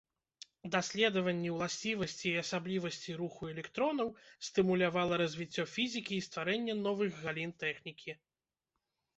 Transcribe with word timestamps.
Даследаванні 0.75 1.49
ўласцівасцей 1.55 2.29
і 2.31 2.39
асаблівасцей 2.43 3.15
руху 3.19 3.49
электронаў 3.51 4.09
стымулявала 4.47 5.21
развіццё 5.25 5.67
фізікі 5.75 6.13
і 6.19 6.25
стварэнне 6.29 6.73
новых 6.85 7.11
галін 7.27 7.57
тэхнікі. 7.67 8.11